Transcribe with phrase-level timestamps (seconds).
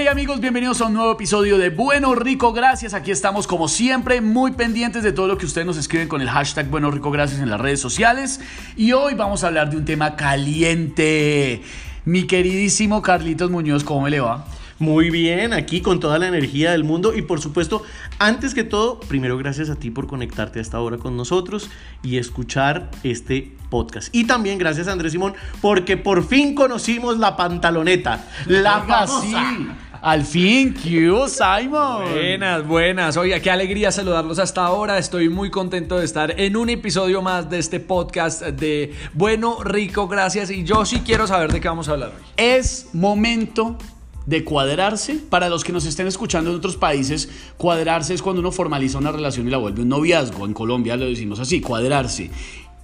[0.00, 2.94] Hey amigos, bienvenidos a un nuevo episodio de Bueno Rico Gracias.
[2.94, 6.30] Aquí estamos como siempre muy pendientes de todo lo que ustedes nos escriben con el
[6.30, 8.40] hashtag Bueno Rico Gracias en las redes sociales.
[8.76, 11.62] Y hoy vamos a hablar de un tema caliente.
[12.04, 14.46] Mi queridísimo Carlitos Muñoz, ¿cómo me le va?
[14.78, 17.82] Muy bien, aquí con toda la energía del mundo y por supuesto,
[18.20, 21.68] antes que todo, primero gracias a ti por conectarte a esta hora con nosotros
[22.04, 24.14] y escuchar este podcast.
[24.14, 29.76] Y también gracias a Andrés Simón porque por fin conocimos la pantaloneta, la famosa.
[30.00, 32.12] Al fin, Q, Simon.
[32.12, 33.16] Buenas, buenas.
[33.16, 34.96] Oiga, qué alegría saludarlos hasta ahora.
[34.96, 40.06] Estoy muy contento de estar en un episodio más de este podcast de Bueno, Rico,
[40.06, 40.50] gracias.
[40.50, 42.24] Y yo sí quiero saber de qué vamos a hablar hoy.
[42.36, 43.76] Es momento
[44.24, 45.16] de cuadrarse.
[45.28, 49.10] Para los que nos estén escuchando en otros países, cuadrarse es cuando uno formaliza una
[49.10, 50.46] relación y la vuelve un noviazgo.
[50.46, 52.30] En Colombia lo decimos así, cuadrarse.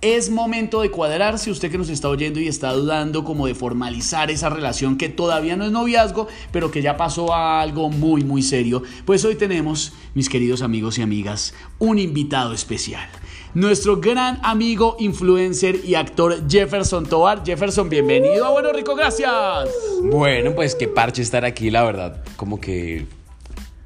[0.04, 4.30] Es momento de cuadrarse, usted que nos está oyendo y está dudando como de formalizar
[4.30, 8.42] esa relación que todavía no es noviazgo, pero que ya pasó a algo muy, muy
[8.42, 8.82] serio.
[9.06, 13.08] Pues hoy tenemos, mis queridos amigos y amigas, un invitado especial.
[13.54, 17.42] Nuestro gran amigo, influencer y actor Jefferson Tovar.
[17.42, 19.70] Jefferson, bienvenido a Bueno Rico, gracias.
[20.02, 22.22] Bueno, pues qué parche estar aquí, la verdad.
[22.36, 23.06] Como que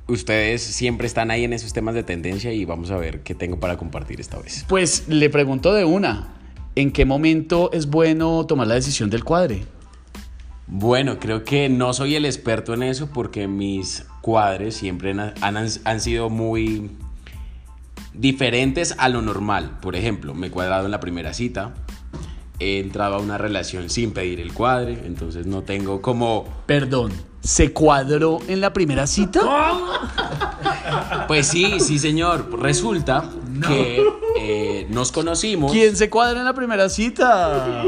[0.09, 3.61] ustedes siempre están ahí en esos temas de tendencia y vamos a ver qué tengo
[3.61, 4.65] para compartir esta vez.
[4.69, 6.35] Pues le pregunto de una,
[6.75, 9.63] ¿en qué momento es bueno tomar la decisión del cuadre?
[10.67, 15.69] Bueno, creo que no soy el experto en eso porque mis cuadres siempre han, han,
[15.85, 16.91] han sido muy
[18.13, 19.79] diferentes a lo normal.
[19.81, 21.75] Por ejemplo, me he cuadrado en la primera cita,
[22.61, 26.47] he entrado a una relación sin pedir el cuadre, entonces no tengo como...
[26.67, 29.41] Perdón, ¿se cuadró en la primera cita?
[31.27, 32.49] Pues sí, sí señor.
[32.61, 33.31] Resulta
[33.67, 34.03] que
[34.41, 35.73] eh, nos conocimos.
[35.73, 37.85] ¿Quién se cuadra en la primera cita?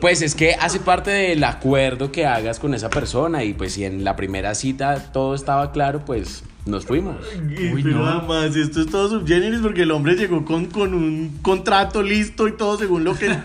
[0.00, 3.84] Pues es que hace parte del acuerdo que hagas con esa persona y pues si
[3.84, 7.16] en la primera cita todo estaba claro, pues nos fuimos.
[7.72, 12.02] Uy, pero además, esto es todo subgéneris porque el hombre llegó con, con un contrato
[12.02, 13.26] listo y todo según lo que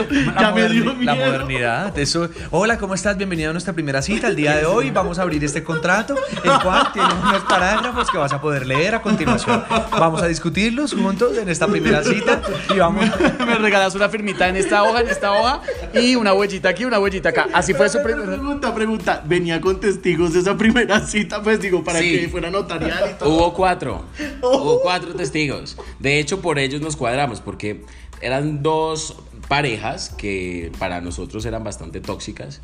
[0.00, 0.32] entiendo.
[0.40, 1.02] ya me dio miedo.
[1.02, 1.98] La modernidad.
[1.98, 2.28] Eso.
[2.50, 3.16] Hola, ¿cómo estás?
[3.16, 4.28] Bienvenido a nuestra primera cita.
[4.28, 8.18] El día de hoy vamos a abrir este contrato, el cual tiene unos parágrafos que
[8.18, 9.64] vas a poder leer a continuación.
[9.92, 12.40] Vamos a discutirlos juntos en esta primera cita
[12.74, 13.04] y vamos.
[13.46, 15.60] Me regalas una firmita en esta hoja, en esta hoja
[15.94, 17.48] y una huellita aquí, una huellita acá.
[17.52, 19.22] Así fue su primera Pregunta, pregunta.
[19.24, 22.18] Venía con testigos de esa primera cita, pues digo, para Sí.
[22.20, 23.28] que fuera notarial y todo.
[23.28, 24.04] Hubo cuatro.
[24.40, 25.76] Hubo cuatro testigos.
[25.98, 27.84] De hecho, por ellos nos cuadramos, porque
[28.22, 29.16] eran dos
[29.48, 32.62] parejas que para nosotros eran bastante tóxicas.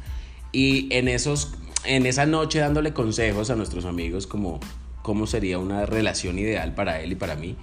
[0.52, 1.54] Y en, esos,
[1.84, 4.60] en esa noche dándole consejos a nuestros amigos como
[5.02, 7.56] cómo sería una relación ideal para él y para mí,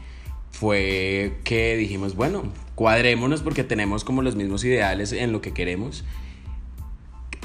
[0.51, 2.43] fue que dijimos, bueno,
[2.75, 6.03] cuadrémonos porque tenemos como los mismos ideales en lo que queremos.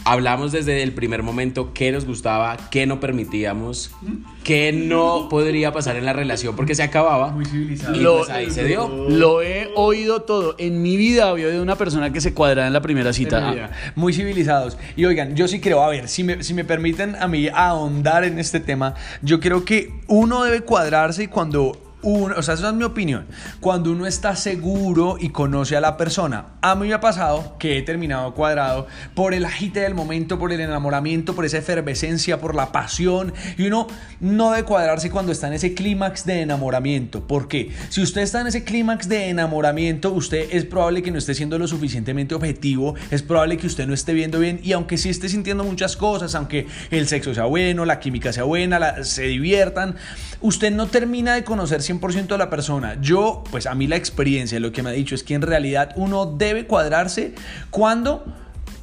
[0.04, 3.90] Hablamos desde el primer momento qué nos gustaba, qué no permitíamos,
[4.44, 7.28] qué no podría pasar en la relación porque se acababa.
[7.32, 7.94] Muy civilizado.
[7.94, 8.88] Y Lo- pues ahí se dio.
[9.08, 10.54] Lo he oído todo.
[10.58, 13.70] En mi vida había oído de una persona que se cuadra en la primera cita.
[13.94, 14.78] Muy civilizados.
[14.96, 18.24] Y oigan, yo sí creo, a ver, si me, si me permiten a mí ahondar
[18.24, 22.74] en este tema, yo creo que uno debe cuadrarse cuando uno, o sea, esa es
[22.74, 23.26] mi opinión,
[23.60, 26.46] cuando uno está seguro y conoce a la persona.
[26.62, 30.52] A mí me ha pasado que he terminado cuadrado por el agite del momento, por
[30.52, 33.32] el enamoramiento, por esa efervescencia, por la pasión.
[33.58, 33.86] Y uno
[34.20, 37.26] no debe cuadrarse cuando está en ese clímax de enamoramiento.
[37.26, 37.70] ¿Por qué?
[37.88, 41.58] Si usted está en ese clímax de enamoramiento, usted es probable que no esté siendo
[41.58, 45.28] lo suficientemente objetivo, es probable que usted no esté viendo bien y aunque sí esté
[45.28, 49.96] sintiendo muchas cosas, aunque el sexo sea bueno, la química sea buena, la- se diviertan,
[50.40, 52.96] usted no termina de conocer 100% a la persona.
[53.00, 55.92] Yo, pues a mí la experiencia, lo que me ha dicho es que en realidad
[55.96, 57.34] uno debe cuadrarse
[57.70, 58.24] cuando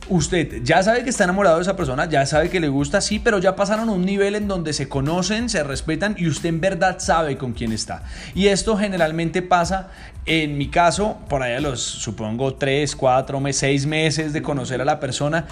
[0.09, 3.19] Usted ya sabe que está enamorado de esa persona, ya sabe que le gusta, sí,
[3.19, 6.61] pero ya pasaron a un nivel en donde se conocen, se respetan y usted en
[6.61, 8.03] verdad sabe con quién está.
[8.33, 9.89] Y esto generalmente pasa,
[10.25, 14.85] en mi caso, por allá los, supongo, tres, cuatro, meses, seis meses de conocer a
[14.85, 15.45] la persona,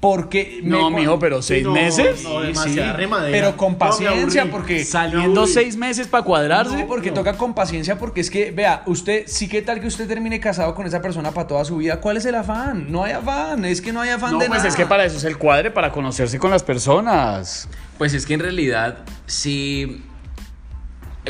[0.00, 0.60] porque...
[0.62, 2.22] No, me- mijo, pero seis No, meses.
[2.22, 3.32] no, Sí, demasiada sí, remadera.
[3.32, 4.84] pero con paciencia, porque...
[4.84, 5.52] Saliendo aburrí.
[5.52, 6.76] seis meses para cuadrarse.
[6.76, 10.06] No, porque toca con paciencia, porque es que, vea, usted, sí que tal que usted
[10.06, 12.90] termine casado con esa persona para toda su vida, ¿cuál es el afán?
[12.92, 14.68] No hay afán, es que no hay afán No, de pues nada.
[14.68, 17.68] es que para eso es el cuadre, para conocerse con las personas.
[17.96, 20.02] Pues es que en realidad, si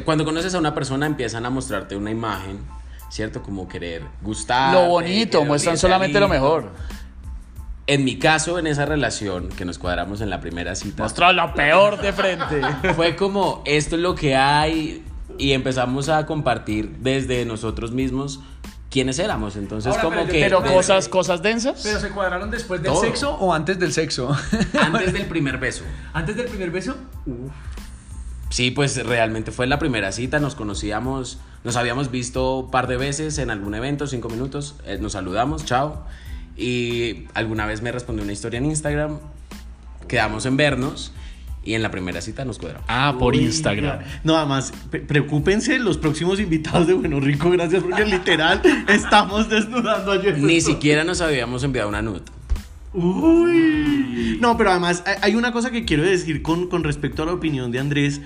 [0.05, 2.59] cuando conoces a una persona empiezan a mostrarte una imagen,
[3.11, 3.43] ¿cierto?
[3.43, 4.73] Como querer gustar.
[4.75, 6.71] lo bonito, querer muestran solamente lo mejor.
[7.87, 11.55] En mi caso, en esa relación que nos cuadramos en la primera cita, Mostró lo
[11.55, 12.61] peor de frente.
[12.95, 15.03] fue como esto es lo que hay
[15.39, 18.41] y empezamos a compartir desde nosotros mismos
[18.91, 19.57] quiénes éramos.
[19.57, 20.41] Entonces, Ahora, como pero que.
[20.41, 21.81] Pero Pero- cosas, cosas densas.
[21.83, 23.01] ¿Pero se cuadraron después del Todo.
[23.03, 24.35] sexo o antes del sexo?
[24.81, 25.85] Antes del primer beso.
[26.13, 26.97] ¿Antes del primer beso?
[28.51, 32.97] Sí, pues realmente fue la primera cita, nos conocíamos, nos habíamos visto un par de
[32.97, 36.05] veces en algún evento, cinco minutos, eh, nos saludamos, chao.
[36.57, 39.19] Y alguna vez me respondió una historia en Instagram,
[40.09, 41.13] quedamos en vernos
[41.65, 42.87] y en la primera cita nos cuadramos.
[42.89, 43.37] Ah, por.
[43.37, 43.99] Instagram.
[44.25, 50.13] No, además, pre- preocúpense los próximos invitados de Bueno Rico, gracias, porque literal estamos desnudando
[50.13, 50.47] a Jefferson.
[50.47, 52.33] Ni siquiera nos habíamos enviado una nota.
[52.95, 54.39] Uy.
[54.41, 57.33] No, pero además hay- hay una cosa que quiero decir con, con respecto a la
[57.33, 58.21] opinión de Andrés.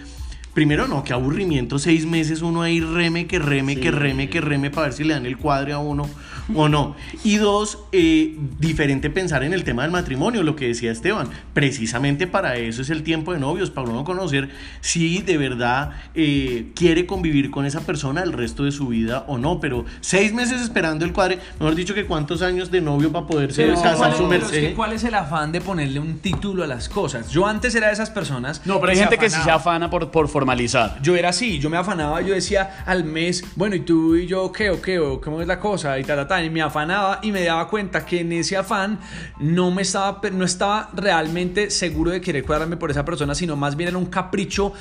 [0.55, 4.70] Primero, no, qué aburrimiento, seis meses uno ahí reme, que reme, que reme, que reme
[4.70, 6.08] para ver si le dan el cuadre a uno
[6.54, 6.96] o no.
[7.24, 11.28] Y dos, eh, diferente pensar en el tema del matrimonio, lo que decía Esteban.
[11.54, 14.50] Precisamente para eso es el tiempo de novios, para uno conocer
[14.80, 19.38] si de verdad eh, quiere convivir con esa persona el resto de su vida o
[19.38, 19.60] no.
[19.60, 23.62] Pero seis meses esperando el cuadre, mejor dicho que cuántos años de novio para poderse
[23.62, 24.68] Pero casar ¿cuál, su pero es merced.
[24.68, 27.30] que ¿cuál es el afán de ponerle un título a las cosas?
[27.30, 28.62] Yo antes era de esas personas.
[28.66, 30.98] No, pero hay gente que sí se afana por, por formalizar.
[31.02, 34.50] Yo era así, yo me afanaba, yo decía al mes, bueno, ¿y tú y yo
[34.52, 35.98] qué o qué o cómo es la cosa?
[35.98, 39.00] Y tal, tal, y me afanaba y me daba cuenta que en ese afán
[39.40, 43.76] no me estaba, no estaba realmente seguro de querer cuadrarme por esa persona, sino más
[43.76, 44.73] bien era un capricho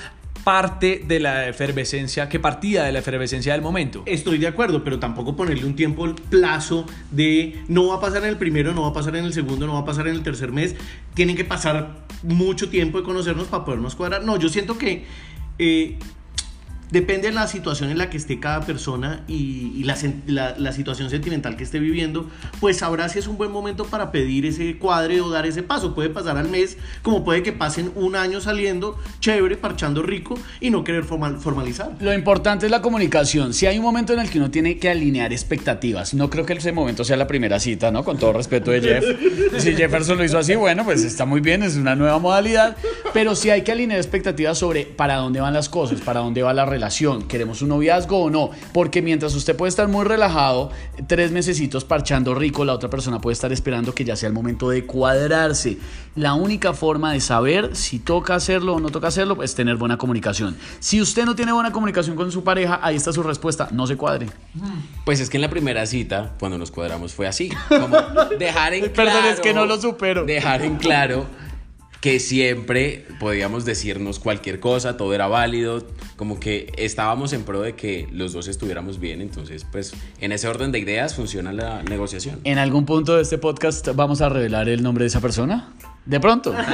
[0.43, 4.03] parte de la efervescencia, que partía de la efervescencia del momento.
[4.05, 8.29] Estoy de acuerdo, pero tampoco ponerle un tiempo plazo de no va a pasar en
[8.29, 10.23] el primero, no va a pasar en el segundo, no va a pasar en el
[10.23, 10.75] tercer mes.
[11.13, 14.23] Tienen que pasar mucho tiempo de conocernos para podernos cuadrar.
[14.23, 15.05] No, yo siento que
[15.59, 15.97] eh,
[16.91, 19.97] depende de la situación en la que esté cada persona y, y la,
[20.27, 22.29] la- la situación sentimental que esté viviendo,
[22.59, 25.95] pues sabrá si es un buen momento para pedir ese cuadre o dar ese paso.
[25.95, 30.69] Puede pasar al mes, como puede que pasen un año saliendo, chévere, parchando rico y
[30.69, 31.91] no querer formal- formalizar.
[31.99, 33.53] Lo importante es la comunicación.
[33.53, 36.53] Si hay un momento en el que uno tiene que alinear expectativas, no creo que
[36.53, 38.03] ese momento sea la primera cita, ¿no?
[38.03, 39.61] Con todo respeto de Jeff.
[39.61, 42.75] Si Jefferson lo hizo así, bueno, pues está muy bien, es una nueva modalidad.
[43.13, 46.53] Pero sí hay que alinear expectativas sobre para dónde van las cosas, para dónde va
[46.53, 46.80] la relación.
[47.27, 48.49] ¿Queremos un noviazgo o no?
[48.73, 50.71] Porque mientras usted puede estar muy relajado,
[51.07, 54.69] tres mesecitos parchando rico, la otra persona puede estar esperando que ya sea el momento
[54.69, 55.77] de cuadrarse.
[56.15, 59.97] La única forma de saber si toca hacerlo o no toca hacerlo es tener buena
[59.97, 60.57] comunicación.
[60.79, 63.95] Si usted no tiene buena comunicación con su pareja, ahí está su respuesta, no se
[63.95, 64.27] cuadre.
[65.05, 67.49] Pues es que en la primera cita, cuando nos cuadramos, fue así.
[67.69, 67.97] Como
[68.39, 69.11] dejar en claro.
[69.11, 70.25] Perdón, es que no lo supero.
[70.25, 71.27] Dejar en claro
[72.01, 77.75] que siempre podíamos decirnos cualquier cosa, todo era válido, como que estábamos en pro de
[77.75, 82.39] que los dos estuviéramos bien, entonces pues en ese orden de ideas funciona la negociación.
[82.43, 85.73] ¿En algún punto de este podcast vamos a revelar el nombre de esa persona?
[86.05, 86.53] De pronto.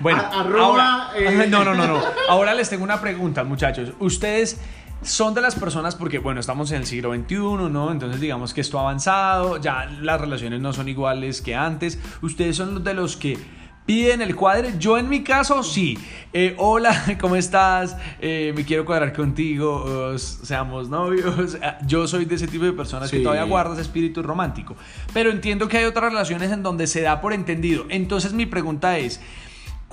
[0.00, 1.46] Bueno, A- arroba, ahora, eh.
[1.50, 2.00] no, no, no, no.
[2.28, 3.92] Ahora les tengo una pregunta, muchachos.
[3.98, 4.58] Ustedes
[5.02, 7.34] son de las personas porque, bueno, estamos en el siglo XXI,
[7.70, 7.90] ¿no?
[7.90, 11.98] Entonces digamos que esto ha avanzado, ya las relaciones no son iguales que antes.
[12.20, 13.38] Ustedes son de los que
[13.86, 14.74] piden el cuadre.
[14.78, 15.96] Yo en mi caso sí.
[16.32, 17.96] Eh, hola, ¿cómo estás?
[18.20, 21.56] Eh, me quiero cuadrar contigo, eh, seamos novios.
[21.62, 24.76] Ah, Yo soy de ese tipo de personas que todavía guarda ese espíritu romántico.
[25.14, 27.86] Pero entiendo que hay otras relaciones en donde se da por entendido.
[27.88, 29.20] Entonces mi pregunta es...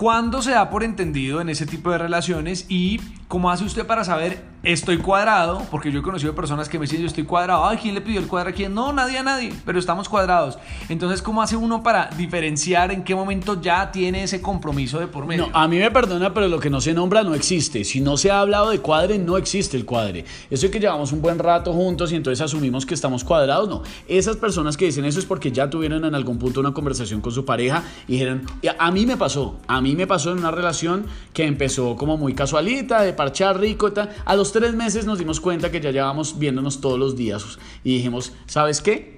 [0.03, 4.03] ¿Cuándo se da por entendido en ese tipo de relaciones y cómo hace usted para
[4.03, 5.65] saber estoy cuadrado?
[5.71, 7.63] Porque yo he conocido personas que me dicen yo estoy cuadrado.
[7.65, 8.73] Ay, ¿quién le pidió el cuadro a quién?
[8.73, 10.59] No, nadie a nadie, pero estamos cuadrados.
[10.89, 15.25] Entonces, ¿cómo hace uno para diferenciar en qué momento ya tiene ese compromiso de por
[15.25, 15.47] medio?
[15.47, 17.85] No, a mí me perdona, pero lo que no se nombra no existe.
[17.85, 20.25] Si no se ha hablado de cuadre, no existe el cuadre.
[20.49, 23.83] Eso de que llevamos un buen rato juntos y entonces asumimos que estamos cuadrados, no.
[24.09, 27.31] Esas personas que dicen eso es porque ya tuvieron en algún punto una conversación con
[27.31, 30.39] su pareja y dijeron, "Y a- a mí me pasó, a mí me pasó en
[30.39, 34.09] una relación que empezó como muy casualita, de parchar rico y tal.
[34.25, 37.97] A los tres meses nos dimos cuenta que ya llevábamos viéndonos todos los días y
[37.97, 39.13] dijimos, ¿sabes qué?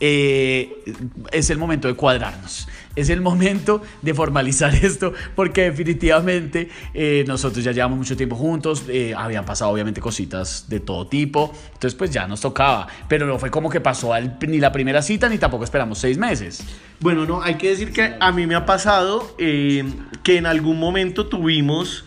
[0.00, 0.84] eh,
[1.32, 2.68] es el momento de cuadrarnos.
[2.96, 8.84] Es el momento de formalizar esto porque definitivamente eh, nosotros ya llevamos mucho tiempo juntos,
[8.88, 13.38] eh, habían pasado obviamente cositas de todo tipo, entonces pues ya nos tocaba, pero no
[13.38, 14.12] fue como que pasó
[14.46, 16.64] ni la primera cita ni tampoco esperamos seis meses.
[17.00, 19.84] Bueno, no, hay que decir que a mí me ha pasado eh,
[20.22, 22.04] que en algún momento tuvimos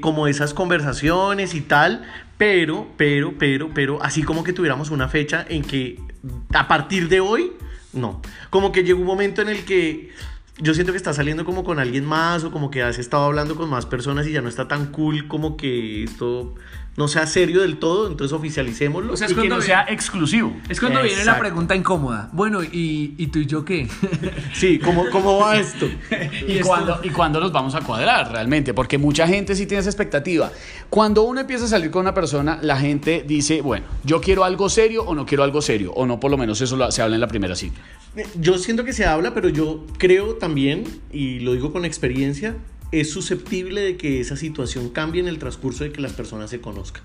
[0.00, 2.02] como esas conversaciones y tal,
[2.38, 6.00] pero, pero, pero, pero, así como que tuviéramos una fecha en que
[6.54, 7.52] a partir de hoy,
[7.92, 8.22] no.
[8.50, 10.12] Como que llegó un momento en el que
[10.58, 13.56] yo siento que está saliendo como con alguien más o como que has estado hablando
[13.56, 16.54] con más personas y ya no está tan cool como que esto
[16.96, 19.12] no sea serio del todo, entonces oficialicémoslo.
[19.12, 20.56] O sea, Y que no cuando sea exclusivo.
[20.70, 22.30] Es cuando viene la pregunta incómoda.
[22.32, 23.86] Bueno, ¿y, y tú y yo qué?
[24.54, 25.86] sí, ¿cómo, ¿cómo va esto?
[26.48, 28.72] ¿Y, cuándo, ¿Y cuándo nos vamos a cuadrar realmente?
[28.72, 30.50] Porque mucha gente sí tiene esa expectativa.
[30.88, 34.70] Cuando uno empieza a salir con una persona, la gente dice, bueno, yo quiero algo
[34.70, 35.92] serio o no quiero algo serio.
[35.92, 37.78] O no, por lo menos eso lo- se habla en la primera cita.
[38.40, 42.56] Yo siento que se habla, pero yo creo también, y lo digo con experiencia,
[42.92, 46.60] es susceptible de que esa situación cambie en el transcurso de que las personas se
[46.60, 47.02] conozcan.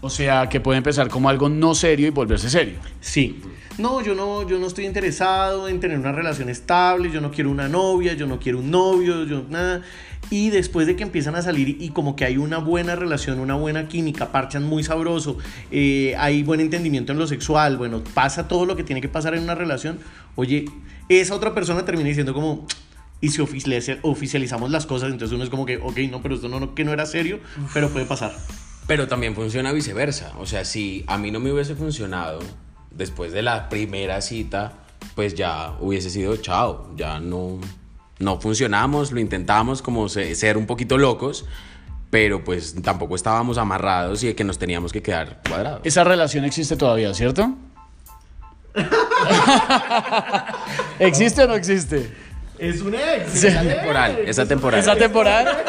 [0.00, 2.78] O sea, que puede empezar como algo no serio y volverse serio.
[3.00, 3.40] Sí.
[3.78, 7.50] No, yo no, yo no estoy interesado en tener una relación estable, yo no quiero
[7.50, 9.82] una novia, yo no quiero un novio, yo nada.
[10.30, 13.54] Y después de que empiezan a salir y como que hay una buena relación, una
[13.54, 15.38] buena química, parchan muy sabroso,
[15.70, 19.34] eh, hay buen entendimiento en lo sexual, bueno, pasa todo lo que tiene que pasar
[19.34, 19.98] en una relación,
[20.36, 20.66] oye,
[21.08, 22.66] esa otra persona termina diciendo como,
[23.22, 26.48] y si oficializa- oficializamos las cosas, entonces uno es como que, ok, no, pero esto
[26.50, 27.40] no, no- que no era serio,
[27.72, 28.32] pero puede pasar.
[28.86, 30.32] Pero también funciona viceversa.
[30.38, 32.38] O sea, si a mí no me hubiese funcionado
[32.90, 34.74] después de la primera cita,
[35.14, 36.90] pues ya hubiese sido chao.
[36.96, 37.58] Ya no,
[38.18, 41.44] no funcionamos, lo intentamos como se- ser un poquito locos,
[42.10, 45.80] pero pues tampoco estábamos amarrados y de que nos teníamos que quedar cuadrados.
[45.84, 47.50] Esa relación existe todavía, ¿cierto?
[50.98, 52.10] ¿Existe o no existe?
[52.58, 53.44] Es un ex.
[53.44, 54.80] Esa temporal, esa temporal.
[54.80, 55.62] ¿Esa temporada?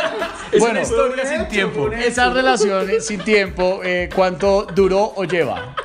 [0.57, 1.91] bueno, historia sin tiempo.
[1.91, 5.75] esa relación sin tiempo, eh, ¿cuánto duró o lleva?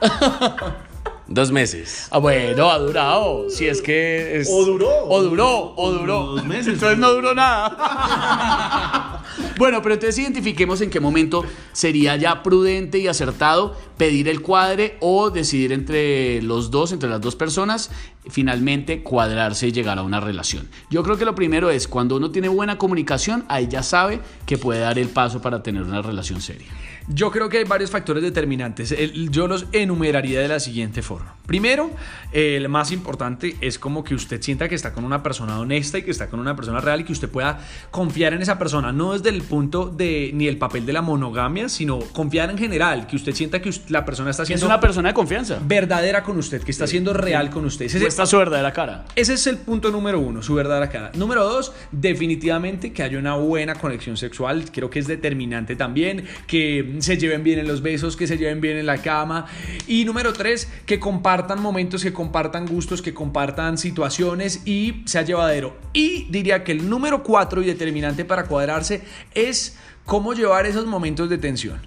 [1.26, 2.08] Dos meses.
[2.10, 3.48] Ah, bueno, ha durado.
[3.48, 4.48] Si es que es.
[4.50, 4.90] O duró.
[5.06, 6.26] O duró, o duró.
[6.26, 6.74] Dos meses.
[6.74, 9.22] Entonces no duró nada.
[9.58, 14.98] bueno, pero entonces identifiquemos en qué momento sería ya prudente y acertado pedir el cuadre
[15.00, 17.90] o decidir entre los dos, entre las dos personas,
[18.28, 20.68] finalmente cuadrarse y llegar a una relación.
[20.90, 24.58] Yo creo que lo primero es cuando uno tiene buena comunicación, ahí ya sabe que
[24.58, 26.68] puede dar el paso para tener una relación seria.
[27.08, 28.94] Yo creo que hay varios factores determinantes.
[29.30, 31.34] Yo los enumeraría de la siguiente forma.
[31.46, 31.90] Primero,
[32.32, 36.02] el más importante es como que usted sienta que está con una persona honesta y
[36.02, 39.12] que está con una persona real y que usted pueda confiar en esa persona, no
[39.12, 43.16] desde el punto de ni el papel de la monogamia, sino confiar en general, que
[43.16, 45.58] usted sienta que la persona está Es siendo una persona de confianza.
[45.62, 47.84] verdadera con usted, que está siendo real con usted.
[47.84, 49.04] Ese es Muestra su verdadera cara.
[49.14, 51.10] ese es el punto número uno, su verdadera cara.
[51.14, 54.64] Número dos, definitivamente que haya una buena conexión sexual.
[54.72, 56.24] Creo que es determinante también.
[56.46, 59.46] Que se lleven bien en los besos, que se lleven bien en la cama.
[59.86, 65.76] Y número tres, que compartan momentos, que compartan gustos, que compartan situaciones y sea llevadero.
[65.92, 69.02] Y diría que el número cuatro y determinante para cuadrarse
[69.34, 71.80] es cómo llevar esos momentos de tensión.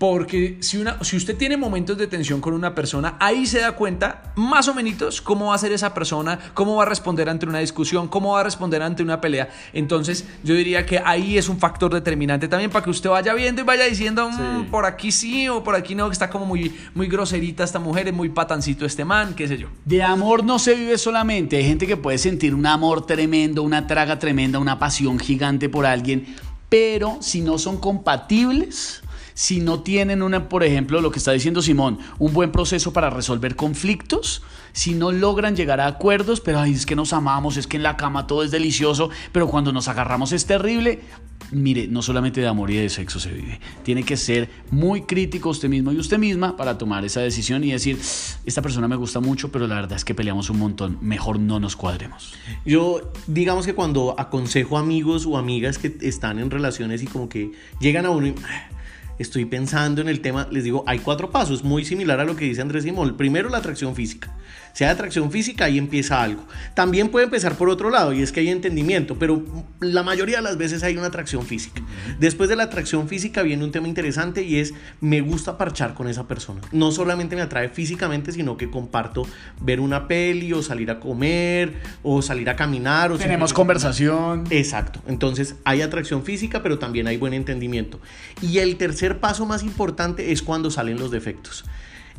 [0.00, 3.72] Porque si, una, si usted tiene momentos de tensión con una persona, ahí se da
[3.72, 7.44] cuenta más o menos cómo va a ser esa persona, cómo va a responder ante
[7.44, 9.50] una discusión, cómo va a responder ante una pelea.
[9.74, 13.60] Entonces yo diría que ahí es un factor determinante también para que usted vaya viendo
[13.60, 16.74] y vaya diciendo, "Mm, por aquí sí o por aquí no, que está como muy,
[16.94, 19.68] muy groserita esta mujer, es muy patancito este man, qué sé yo.
[19.84, 21.58] De amor no se vive solamente.
[21.58, 25.84] Hay gente que puede sentir un amor tremendo, una traga tremenda, una pasión gigante por
[25.84, 26.24] alguien,
[26.70, 29.02] pero si no son compatibles,
[29.40, 33.08] si no tienen una, por ejemplo, lo que está diciendo Simón, un buen proceso para
[33.08, 34.42] resolver conflictos,
[34.72, 37.96] si no logran llegar a acuerdos, pero es que nos amamos, es que en la
[37.96, 41.00] cama todo es delicioso, pero cuando nos agarramos es terrible.
[41.52, 43.58] Mire, no solamente de amor y de sexo se vive.
[43.82, 47.72] Tiene que ser muy crítico usted mismo y usted misma para tomar esa decisión y
[47.72, 47.98] decir,
[48.44, 51.58] esta persona me gusta mucho, pero la verdad es que peleamos un montón, mejor no
[51.60, 52.34] nos cuadremos.
[52.66, 57.52] Yo, digamos que cuando aconsejo amigos o amigas que están en relaciones y como que
[57.80, 58.68] llegan a uno y "Ah,
[59.20, 62.46] estoy pensando en el tema, les digo, hay cuatro pasos, muy similar a lo que
[62.46, 63.18] dice Andrés Simón.
[63.18, 64.34] Primero, la atracción física.
[64.72, 66.44] Si hay atracción física, ahí empieza algo.
[66.74, 69.44] También puede empezar por otro lado, y es que hay entendimiento, pero
[69.80, 71.82] la mayoría de las veces hay una atracción física.
[72.18, 76.08] Después de la atracción física viene un tema interesante y es, me gusta parchar con
[76.08, 76.60] esa persona.
[76.72, 79.26] No solamente me atrae físicamente, sino que comparto
[79.60, 83.12] ver una peli o salir a comer o salir a caminar.
[83.12, 84.44] O Tenemos conversación.
[84.50, 85.00] Exacto.
[85.06, 88.00] Entonces hay atracción física, pero también hay buen entendimiento.
[88.42, 91.64] Y el tercer paso más importante es cuando salen los defectos.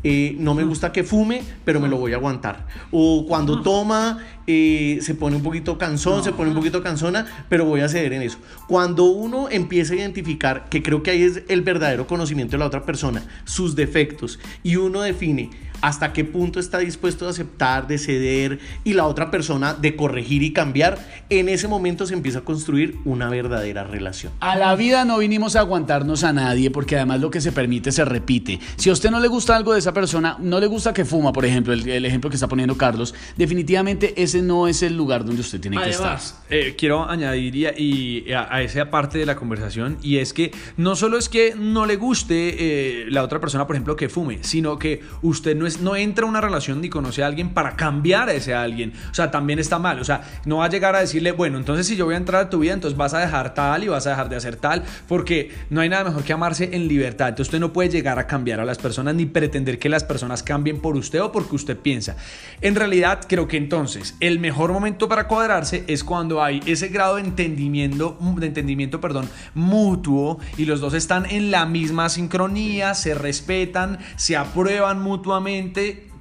[0.04, 2.68] Eh, no me gusta que fume, pero me lo voy a aguantar.
[2.92, 7.66] O cuando toma, eh, se pone un poquito cansón, se pone un poquito cansona, pero
[7.66, 8.40] voy a ceder en eso.
[8.68, 12.66] Cuando uno empieza a identificar, que creo que ahí es el verdadero conocimiento de la
[12.66, 15.50] otra persona, sus defectos, y uno define,
[15.82, 20.44] hasta qué punto está dispuesto a aceptar, de ceder y la otra persona de corregir
[20.44, 24.34] y cambiar, en ese momento se empieza a construir una verdadera relación.
[24.40, 27.92] A la vida no vinimos a aguantarnos a nadie porque además lo que se permite
[27.92, 28.60] se repite.
[28.76, 31.34] Si a usted no le gusta algo de esa persona, no le gusta que fuma,
[31.34, 35.26] por ejemplo, el, el ejemplo que está poniendo Carlos, definitivamente ese no es el lugar
[35.26, 36.08] donde usted tiene que estar.
[36.08, 40.34] Además, eh, quiero añadir y, y a, a esa parte de la conversación y es
[40.34, 44.10] que no solo es que no le guste eh, la otra persona, por ejemplo, que
[44.10, 47.54] fume, sino que usted no, es, no entra a una relación ni conoce a alguien
[47.54, 48.94] para cambiar a ese alguien.
[49.12, 50.00] O sea, también está mal.
[50.00, 52.42] O sea, no va a llegar a decirle, bueno, entonces si yo voy a entrar
[52.42, 54.84] a tu vida, entonces vas a dejar tal y vas a dejar de hacer tal,
[55.08, 57.30] porque no hay nada mejor que amarse en libertad.
[57.30, 60.44] Entonces usted no puede llegar a cambiar a las personas ni pretender que las personas
[60.44, 62.16] cambien por usted o porque usted piensa.
[62.62, 67.16] En realidad, creo que entonces el mejor momento para cuadrarse es cuando hay ese grado
[67.16, 73.14] de entendimiento, de entendimiento, perdón, mutuo y los dos están en la misma sincronía, se
[73.14, 75.61] respetan, se aprueban mutuamente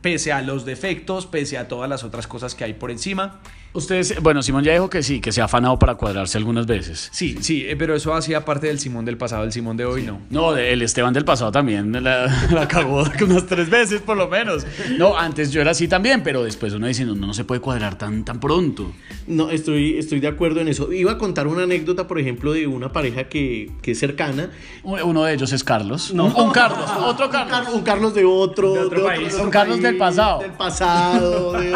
[0.03, 3.41] pese a los defectos, pese a todas las otras cosas que hay por encima.
[3.73, 7.09] Ustedes, bueno, Simón ya dijo que sí, que se ha afanado para cuadrarse algunas veces.
[7.13, 10.03] Sí, sí, eh, pero eso hacía parte del Simón del pasado, el Simón de hoy
[10.03, 10.21] no.
[10.29, 14.67] No, el Esteban del pasado también la, la cagó unas tres veces por lo menos.
[14.99, 17.97] No, antes yo era así también, pero después uno dice, no, no se puede cuadrar
[17.97, 18.93] tan, tan pronto.
[19.29, 20.93] No, estoy, estoy de acuerdo en eso.
[20.93, 24.51] Iba a contar una anécdota, por ejemplo, de una pareja que, que es cercana.
[24.83, 26.11] Uno de ellos es Carlos.
[26.11, 27.73] Un, un Carlos, otro Carlos.
[27.73, 29.35] Un Carlos de otro, De otro país.
[29.41, 30.41] Un Carlos del pasado.
[30.41, 31.73] Del pasado, de,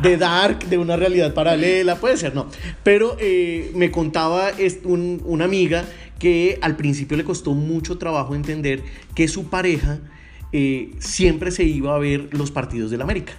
[0.00, 2.46] de Dark, de una realidad paralela, puede ser, no.
[2.82, 4.50] Pero eh, me contaba
[4.84, 5.84] un- una amiga
[6.18, 8.82] que al principio le costó mucho trabajo entender
[9.14, 9.98] que su pareja
[10.52, 13.34] eh, siempre se iba a ver los partidos del América.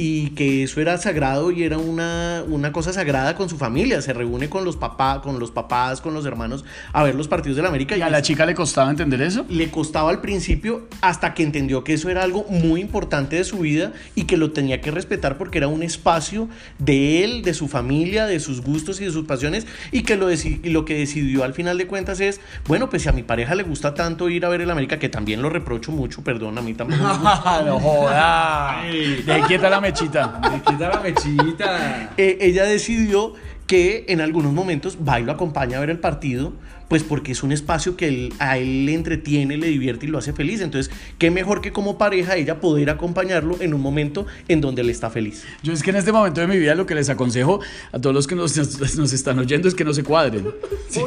[0.00, 4.00] Y que eso era sagrado y era una, una cosa sagrada con su familia.
[4.00, 7.56] Se reúne con los, papás, con los papás, con los hermanos a ver los partidos
[7.56, 7.96] del América.
[7.96, 9.44] ¿Y a la chica le costaba entender eso?
[9.48, 13.58] le costaba al principio hasta que entendió que eso era algo muy importante de su
[13.58, 17.66] vida y que lo tenía que respetar porque era un espacio de él, de su
[17.66, 20.94] familia, de sus gustos y de sus pasiones y que lo, deci- y lo que
[20.94, 24.28] decidió al final de cuentas es, bueno, pues si a mi pareja le gusta tanto
[24.28, 27.00] ir a ver el América, que también lo reprocho mucho, perdón, a mí también.
[27.02, 27.62] me gusta.
[27.66, 28.82] no joda.
[29.26, 30.40] De quieta la mechita.
[30.66, 32.12] Quita la mechita.
[32.16, 33.34] Eh, ella decidió
[33.66, 36.54] que en algunos momentos va y lo acompaña a ver el partido,
[36.88, 40.16] pues porque es un espacio que él- a él le entretiene, le divierte y lo
[40.16, 40.62] hace feliz.
[40.62, 44.88] Entonces, qué mejor que como pareja ella poder acompañarlo en un momento en donde él
[44.88, 45.44] está feliz.
[45.62, 47.60] Yo es que en este momento de mi vida lo que les aconsejo
[47.92, 50.46] a todos los que nos, nos- nos están oyendo es que no se cuadren.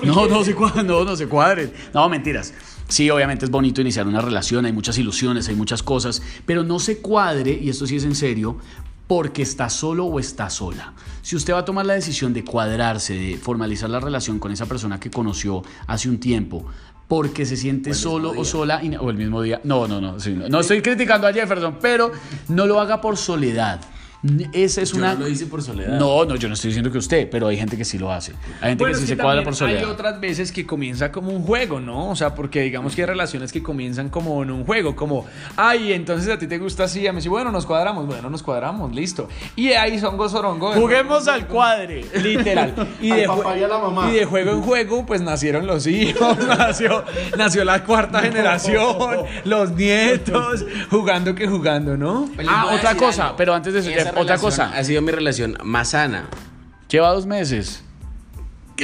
[0.04, 1.72] No, no se cuadren, no, no se cuadren.
[1.96, 2.54] No, mentiras.
[2.92, 6.78] Sí, obviamente es bonito iniciar una relación, hay muchas ilusiones, hay muchas cosas, pero no
[6.78, 8.58] se cuadre, y esto sí es en serio,
[9.08, 10.94] porque está solo o está sola.
[11.22, 14.66] Si usted va a tomar la decisión de cuadrarse, de formalizar la relación con esa
[14.66, 16.66] persona que conoció hace un tiempo,
[17.08, 19.60] porque se siente solo o sola, y- o el mismo día.
[19.66, 20.20] No, no, no.
[20.20, 20.48] sí, no.
[20.50, 22.12] No estoy criticando a Jefferson, pero
[22.50, 23.80] no lo haga por soledad.
[24.54, 25.14] Esa es Yo una.
[25.16, 25.98] no lo hice por soledad.
[25.98, 28.34] No, no, yo no estoy diciendo que usted, pero hay gente que sí lo hace.
[28.62, 29.80] Hay gente Bueno, que sí es se cuadra por soledad.
[29.80, 32.10] Hay otras veces que comienza como un juego, ¿no?
[32.10, 35.26] O sea, porque digamos que hay relaciones que comienzan como en un juego, como,
[35.58, 38.44] ay, entonces a ti te gusta así, a mí sí, bueno, nos cuadramos, bueno, nos
[38.44, 39.28] cuadramos, listo.
[39.56, 40.74] Y ahí son gozorongo.
[40.74, 42.06] Juguemos al cuadre.
[42.22, 42.74] Literal.
[43.02, 44.12] Y Al de, papá y a la mamá.
[44.12, 47.04] y de juego en juego, pues nacieron los hijos, nació,
[47.38, 52.30] nació la cuarta generación, los nietos, jugando que jugando, ¿no?
[52.36, 53.38] Pues Ah, otra cosa, algo.
[53.38, 54.72] pero antes de eso, otra relación cosa.
[54.74, 56.26] Ha sido mi relación más sana.
[56.90, 57.84] Lleva dos meses.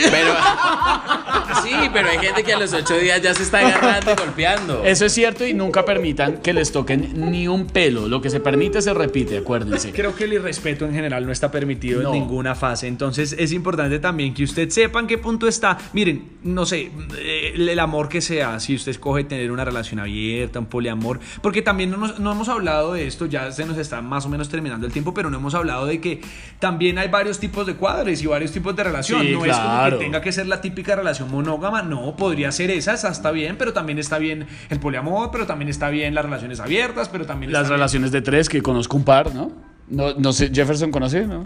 [0.09, 0.33] Pero.
[1.63, 4.83] sí, pero hay gente que a los ocho días ya se está agarrando y golpeando.
[4.83, 8.07] Eso es cierto y nunca permitan que les toquen ni un pelo.
[8.07, 9.91] Lo que se permite se repite, acuérdense.
[9.91, 12.13] Creo que el irrespeto en general no está permitido No.
[12.13, 12.87] en ninguna fase.
[12.87, 15.77] Entonces es importante también que usted sepa en qué punto está.
[15.93, 20.59] Miren, no sé, eh, el amor que sea, si usted escoge tener una relación abierta,
[20.59, 24.01] un poliamor, porque también no, nos- no hemos hablado de esto, ya se nos está
[24.01, 26.21] más o menos terminando el tiempo, pero no hemos hablado de que
[26.59, 29.21] también hay varios tipos de cuadres y varios tipos de relación.
[29.21, 29.99] Sí, no es como claro.
[29.99, 33.55] que tenga que ser la típica relación monógama, no, podría ser esa, esa está bien,
[33.57, 37.51] pero también está bien el poliamor, pero también está bien las relaciones abiertas, pero también
[37.51, 39.51] Las está bien- relaciones de tres, que conozco un par, ¿no?
[39.89, 41.45] No, no sé, Jefferson conoce, ¿no?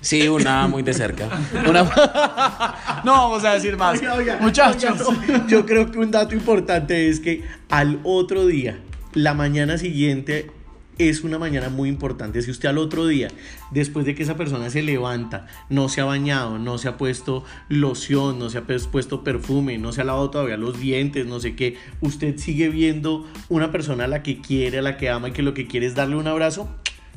[0.00, 1.28] Sí, una muy de cerca.
[1.68, 1.82] Una...
[3.04, 3.98] no vamos a decir más.
[4.00, 5.00] Oiga, oiga, Muchachos.
[5.06, 8.78] oiga, no, yo creo que un dato importante es que al otro día,
[9.14, 10.50] la mañana siguiente
[10.98, 12.40] es una mañana muy importante.
[12.42, 13.28] Si usted al otro día,
[13.70, 17.44] después de que esa persona se levanta, no se ha bañado, no se ha puesto
[17.68, 21.40] loción, no se ha pues- puesto perfume, no se ha lavado todavía los dientes, no
[21.40, 25.28] sé qué, usted sigue viendo una persona a la que quiere, a la que ama
[25.28, 26.68] y que lo que quiere es darle un abrazo,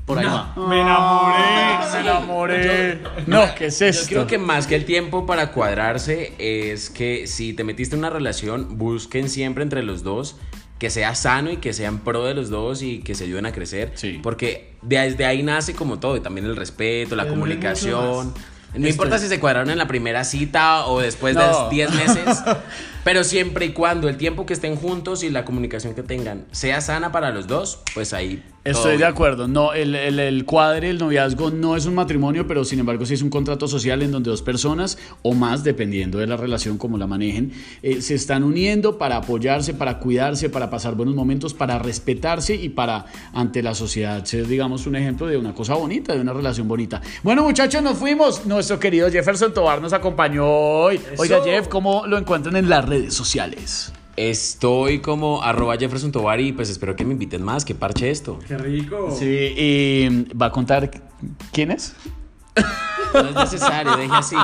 [0.06, 0.54] por ahí va.
[0.68, 3.00] Me enamoré, me enamoré.
[3.28, 4.08] No, ¿qué es Yo esto?
[4.10, 8.10] creo que más que el tiempo para cuadrarse es que si te metiste en una
[8.10, 10.38] relación, busquen siempre entre los dos
[10.80, 13.52] que sea sano y que sean pro de los dos y que se ayuden a
[13.52, 13.92] crecer.
[13.96, 14.20] Sí.
[14.24, 18.34] Porque desde ahí nace como todo, y también el respeto, la Pero comunicación.
[18.72, 21.66] No Estoy- importa si se cuadraron en la primera cita o después No.
[21.70, 22.40] de 10 meses,
[23.10, 26.80] pero siempre y cuando el tiempo que estén juntos y la comunicación que tengan sea
[26.80, 28.44] sana para los dos, pues ahí.
[28.66, 29.48] Estoy de acuerdo.
[29.48, 33.14] No, el, el, el cuadre, el noviazgo no es un matrimonio, pero sin embargo sí
[33.14, 36.98] es un contrato social en donde dos personas o más, dependiendo de la relación como
[36.98, 41.80] la manejen, eh, se están uniendo para apoyarse, para cuidarse, para pasar buenos momentos, para
[41.80, 46.22] respetarse y para ante la sociedad ser, digamos, un ejemplo de una cosa bonita, de
[46.22, 47.02] una relación bonita.
[47.24, 48.46] Bueno, muchachos, nos fuimos.
[48.46, 51.00] Nuestro querido Jefferson Tobar nos acompañó hoy.
[51.18, 53.94] Oiga, Jeff, ¿cómo lo encuentran en las redes sociales?
[54.16, 58.40] Estoy como arroba Jefferson Tovar y pues espero que me inviten más, que parche esto.
[58.48, 59.16] Qué rico.
[59.18, 60.92] Sí, y va a contar
[61.54, 61.96] quién es.
[63.14, 64.36] No es necesario, deje así.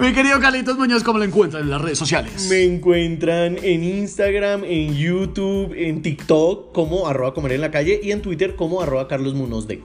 [0.00, 2.46] Mi querido Carlitos Muñoz, ¿cómo lo encuentran en las redes sociales?
[2.48, 8.12] Me encuentran en Instagram, en YouTube, en TikTok como arroba comer en la calle y
[8.12, 9.82] en Twitter como arroba Carlos Munoz de.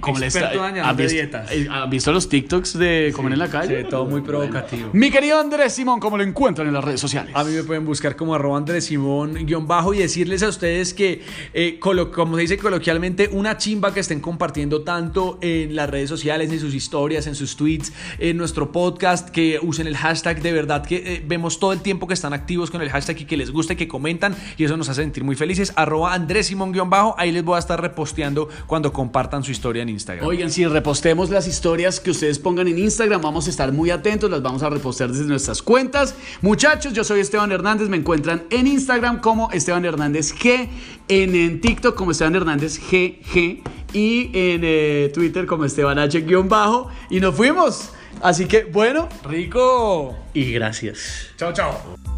[0.00, 1.50] ¿Cómo le Experto dañando ¿Ha visto, dietas.
[1.50, 3.82] eh, ¿Ha visto los TikToks de comer en la calle?
[3.82, 4.90] Sí, todo muy provocativo.
[4.92, 7.32] Mi querido Andrés Simón, ¿cómo lo encuentran en las redes sociales?
[7.34, 10.94] A mí me pueden buscar como arroba Andrés Simón guion bajo y decirles a ustedes
[10.94, 11.22] que,
[11.54, 16.50] eh, como se dice coloquialmente, una chimba que estén compartiendo tanto en las redes sociales,
[16.52, 20.40] en sus historias, en sus tweets, en nuestro podcast, que usen el hashtag.
[20.40, 23.24] De verdad que eh, vemos todo el tiempo que están activos con el hashtag y
[23.24, 25.72] que les gusta y que comentan y eso nos hace sentir muy felices.
[25.76, 29.82] Arroba Andrés Simón guion bajo, ahí les voy a estar reposteando cuando compartan su historia
[29.82, 30.26] en Instagram.
[30.26, 34.30] Oigan, si repostemos las historias que ustedes pongan en Instagram, vamos a estar muy atentos,
[34.30, 36.14] las vamos a repostear desde nuestras cuentas.
[36.42, 40.68] Muchachos, yo soy Esteban Hernández, me encuentran en Instagram como Esteban Hernández G,
[41.08, 43.62] en, en TikTok como Esteban Hernández GG
[43.94, 46.90] y en eh, Twitter como Esteban H-bajo.
[47.08, 47.90] Y nos fuimos.
[48.20, 50.16] Así que, bueno, ¡Rico!
[50.34, 51.30] Y gracias.
[51.38, 52.17] Chao, chao.